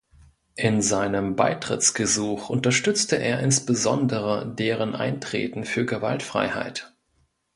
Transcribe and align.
In 0.55 0.81
seinem 0.81 1.35
Beitrittsgesuch 1.35 2.49
unterstützte 2.49 3.17
er 3.17 3.39
insbesondere 3.41 4.51
deren 4.51 4.95
Eintreten 4.95 5.63
für 5.63 5.85
Gewaltfreiheit. 5.85 6.95